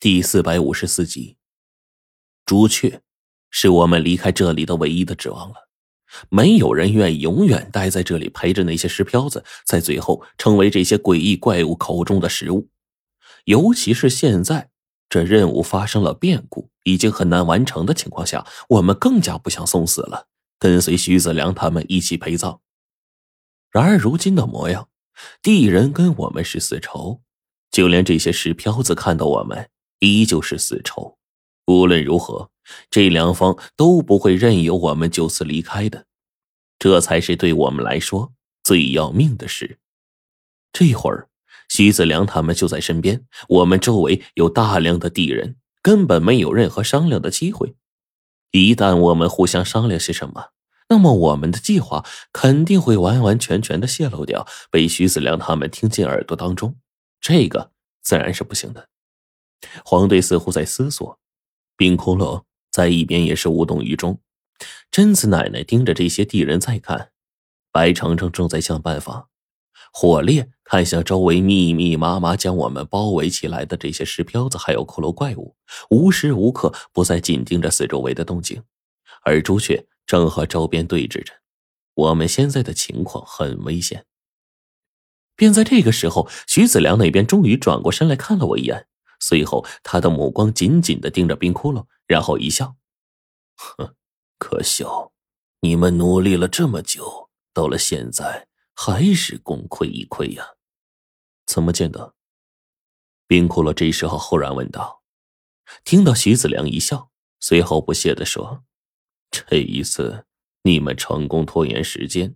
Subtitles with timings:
[0.00, 1.36] 第四百五十四集，
[2.46, 3.02] 朱雀
[3.50, 5.68] 是我们离开这里的唯一的指望了。
[6.30, 12.70] 没有人愿意永远待在这里陪着那些石漂子，在最后成为这些诡异怪物口中的食物。
[13.44, 14.70] 尤其是现在
[15.10, 20.28] 这任务发生了变故，已经很难完成的情况下，我们更加不想送死了，
[20.58, 22.62] 跟随徐子良他们一起陪葬。
[23.70, 24.88] 然而如今的模样，
[25.42, 27.20] 地人跟我们是死仇，
[27.70, 29.68] 就连这些石漂子看到我们。
[30.00, 31.16] 依旧是死仇，
[31.66, 32.50] 无论如何，
[32.90, 36.06] 这两方都不会任由我们就此离开的，
[36.78, 38.32] 这才是对我们来说
[38.62, 39.78] 最要命的事。
[40.72, 41.28] 这会儿，
[41.68, 47.74] 徐子良他们就在身边，我们周围有大量的敌人，根本没有任何商量的机会。
[48.52, 50.50] 一旦我们互相商量些什么，
[50.88, 56.76] 那么我们的计划肯定会完完全全的泄露掉，被徐子良他们听进耳朵当中，
[57.20, 57.70] 这个
[58.02, 58.89] 自然是不行的。
[59.84, 61.18] 黄队似乎在思索，
[61.76, 64.18] 冰窟窿在一边也是无动于衷。
[64.90, 67.10] 贞子奶奶盯着这些地人在看，
[67.72, 69.28] 白程程正在想办法。
[69.92, 75.56] 火烈看向周围密密麻麻将我们包围起来的这些石漂子，还有骷髅怪物，
[75.88, 78.62] 无时无刻不在紧盯着四周围的动静。
[79.22, 81.32] 而朱雀正和周边对峙着，
[81.94, 84.06] 我们现在的情况很危险。
[85.34, 88.86] 便在这个时候，徐子良那边终于转过身来看了我一眼。
[89.20, 92.76] 随后，他的目光紧紧的盯着冰窟窿，然后一笑
[93.54, 93.94] ：“哼，
[94.38, 95.12] 可笑，
[95.60, 100.54] 你们努力了这么久，到了现在还是功亏一篑呀？
[101.46, 102.14] 怎么见得？”
[103.28, 105.02] 冰窟窿这时候忽然问道。
[105.84, 108.64] 听到徐子良一笑，随后不屑的说
[109.30, 110.26] ：“这一次
[110.62, 112.34] 你们成功拖延时间，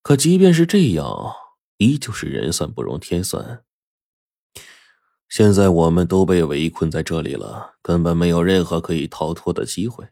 [0.00, 1.34] 可即便是这样，
[1.76, 3.64] 依旧是人算不容天算。”
[5.28, 10.08] 现在我们都被围困在这里了，根本没有任何可以逃脱的机会。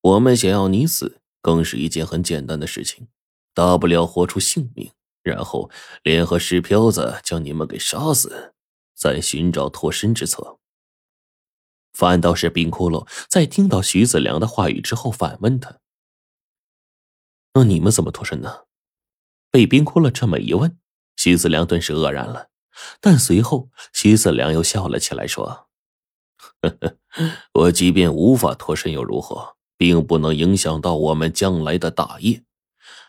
[0.00, 3.08] 我们想要你死，更是一件很简单的事情，
[3.54, 4.92] 大不了活出性命，
[5.22, 5.70] 然后
[6.02, 8.54] 联合石漂子将你们给杀死，
[8.94, 10.58] 再寻找脱身之策。
[11.92, 15.78] 反倒是冰窟窿在听到徐子良的话语之后，反问他
[17.54, 18.64] ：“那你们怎么脱身呢？”
[19.52, 20.76] 被冰窟窿这么一问，
[21.16, 22.48] 徐子良顿时愕然了。
[23.00, 25.66] 但随后，徐子良又笑了起来，说
[26.62, 26.96] ：“呵呵，
[27.52, 32.42] 我即便无法脱身又如何，并不能影响到我们将来的大业。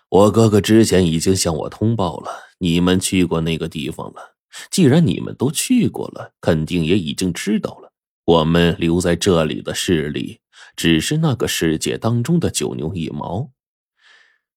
[0.10, 4.36] 我哥哥之前已经向我通报了，你们去过那个地方了。
[4.70, 7.92] 既然你们都去过了，肯定也已经知道了。
[8.26, 10.40] 我们留在这里的势力，
[10.76, 13.50] 只是那个世界当中的九牛一毛。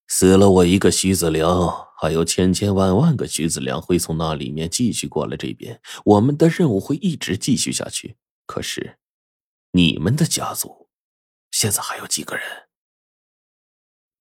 [0.06, 8.16] 死了我一个徐子良。”还有千千万万个徐子良会从那里面继续过来这边，我们的任务会一直继续下去。
[8.46, 8.98] 可是，
[9.72, 10.88] 你们的家族
[11.50, 12.44] 现在还有几个人？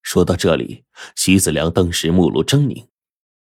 [0.02, 0.84] 说到这里，
[1.14, 2.88] 徐子良顿时目露狰狞。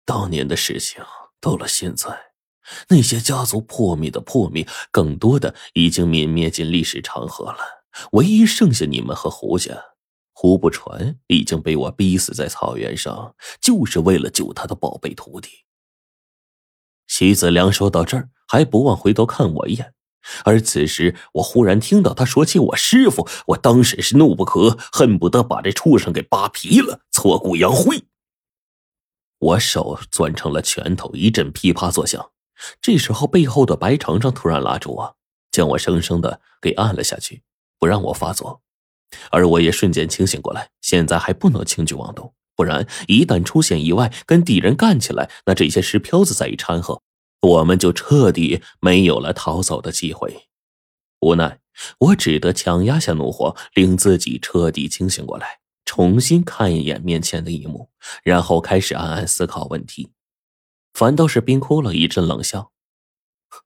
[0.04, 1.02] 当年的事情
[1.40, 2.34] 到了现在，
[2.90, 7.86] 那些家族破灭的破灭，更多的已经泯灭进历史长河了。
[8.12, 9.95] 唯一剩下你们和胡家。
[10.38, 15.50] 胡不传已经被我逼死在草原上，就是为了救他的宝贝徒弟。
[17.08, 19.94] 徐子良说到这儿，还不忘回头看我一眼。
[20.44, 28.04] 而此时，我忽然听到他说起我师傅，我当时是怒不可，恨不得把这畜生给扒皮了，挫骨扬灰。
[29.40, 32.32] 我手攥成了拳头，一阵噼啪作响。
[32.82, 35.18] 这时候，背后的白程程突然拉住我，
[35.50, 37.44] 将我生生的给按了下去，
[37.80, 38.62] 不让我发作。
[39.32, 47.02] 而我也瞬间清醒过来，现在还不能轻举妄动，不然一旦出现意外，跟敌人干起来，那这些石漂子再一掺和，
[47.42, 50.48] 我们就彻底没有了逃走的机会。
[51.22, 51.60] 无奈，
[52.00, 57.90] 我只得强压下怒火，令自己彻底清醒过来，重新看一眼面前的一幕，
[58.24, 60.12] 然后开始暗暗思考问题。
[60.94, 62.72] 反倒是冰窟窿一阵冷笑：“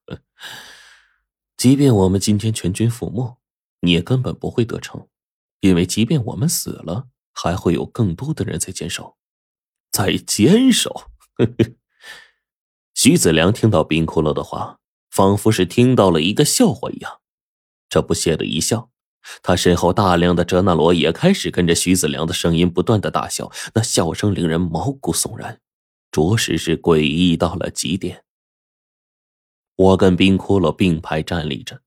[1.57, 3.37] 即便我们今天全军覆没，
[3.81, 5.07] 你也根本不会得逞。”
[5.61, 9.17] 因为即便我们死了，还会有更多的人在坚守，
[9.91, 11.09] 在坚守。
[12.95, 14.79] 徐子良听到冰骷髅的话，
[15.09, 17.21] 仿佛是听到了一个笑话一样，
[17.89, 18.91] 这不屑的一笑。
[19.43, 25.59] 他身后大量的哲那罗也开始跟着徐子良的声音不断的大笑，那笑声令人毛骨悚然，
[26.09, 28.23] 着实是诡异到了极点。
[29.75, 31.81] 我跟冰骷髅并排站立着。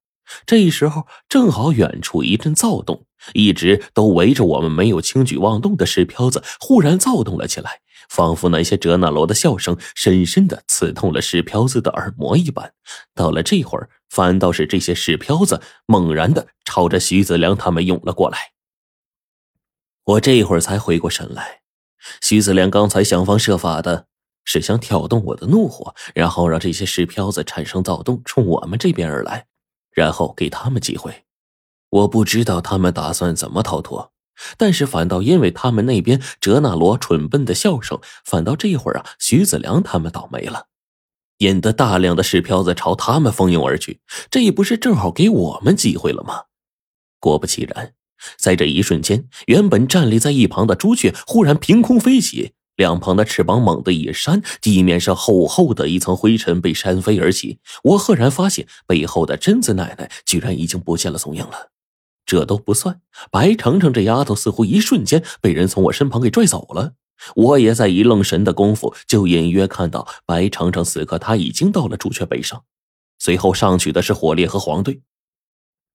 [0.47, 12.73] 这时候，正好远处一阵躁动，一直都围着我们没有轻举妄动的石漂子忽然躁动了起来，仿佛那些哲那罗的笑声深深的刺痛了石漂子的耳膜一般。
[13.15, 18.39] 到了这会儿，反倒是这些石漂子猛然的朝着徐子良他们涌了过来。
[20.05, 21.61] 我这会儿才回过神来，
[22.21, 24.07] 徐子良刚才想方设法的
[24.45, 29.47] 是想挑动我的怒火，然后让这些石漂子产生躁动，冲我们这边而来，
[29.93, 31.25] 然后给他们机会。
[31.91, 34.13] 我不知道他们打算怎么逃脱。
[34.57, 40.67] 但是反倒因为他们那边哲那罗蠢笨的笑声，反倒这会儿啊，徐子良他们倒霉了，
[41.39, 44.01] 引得大量的石漂子朝他们蜂拥而去，
[44.31, 46.45] 这也不是正好给我们机会了吗？
[47.21, 47.93] 果不其然，
[48.39, 57.59] 在这一瞬间，原本站立在一旁的朱雀忽然凭空飞起，两旁的翅膀猛地一扇，地面上厚厚的一层灰尘被扇飞而起。
[57.85, 61.71] 我赫然发现，背后的贞子奶奶居然已经不见了踪影了。
[62.25, 66.95] 这都不算，白程程这丫头似乎一瞬间被人从我身旁给拽走了。
[67.37, 72.65] 我也在一愣神的功夫，就隐约看到白程程此刻他已经到了朱雀背上，
[73.19, 75.03] 随后上去的是火烈和黄队。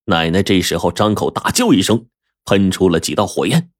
[0.05, 2.07] 奶奶这时候张口大叫一声，
[2.45, 3.71] 喷出了几道火焰。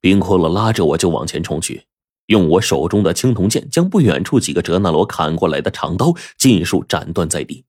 [0.00, 1.86] 冰骷髅拉着我就往前冲去，
[2.26, 7.64] 用我手中的青铜剑将不远处几个哲那罗砍过来的长刀尽数斩断在地。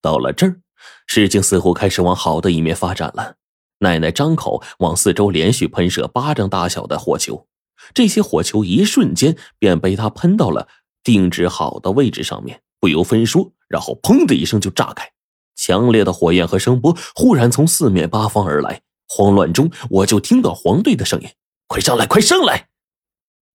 [0.00, 0.60] 到了这儿。
[1.06, 3.36] 事情似乎开始往好的一面发展了。
[3.78, 7.46] 奶奶张口往四周连续喷射巴掌大小的火球，
[7.94, 10.66] 这些火球一瞬间便被她喷到了
[11.04, 15.08] 定制好的位置上面，不由分说，然后砰的一声就炸开。
[15.54, 21.28] 强烈的火焰和声波忽然从四面八方而来，慌乱中我就听到黄队的声音
[21.68, 22.70] ：“快上来，快上来！”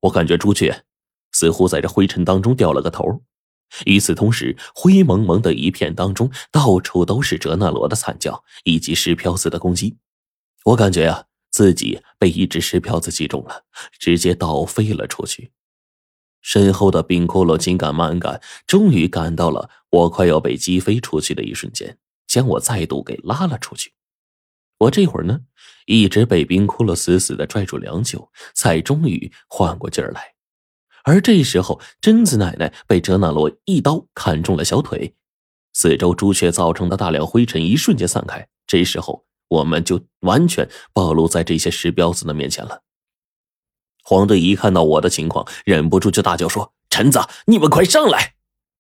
[0.02, 0.84] 我感觉朱雀
[1.32, 3.22] 似乎在这灰尘当中掉了个头。
[3.86, 9.98] 与此同时，灰蒙蒙的一片当中，到处都是哲那罗的惨叫以及石漂子的攻击。
[10.64, 13.66] 我感觉啊，自己被一只石漂子击中了，
[14.00, 15.52] 直接倒飞了出去。
[16.42, 23.92] 身后的冰骷髅紧赶慢赶，终于赶到了我快要被击飞出去的一瞬间，将我再度给拉了出去。
[24.80, 25.40] 我这会儿呢，
[25.86, 30.36] 一直被冰骷髅死死的拽住良久，才终于缓过劲儿来。
[31.04, 35.16] 而这时候，贞子奶奶被哲那罗一刀砍中了小腿，
[35.74, 38.48] 四周朱雀造成的大量灰尘一瞬间散开。
[38.68, 42.84] 这时候，我们就完全暴露在这些石彪子的面前了。
[44.04, 48.36] 黄队一看到我的情况，忍不住就大叫说：“陈子，你们快上来！”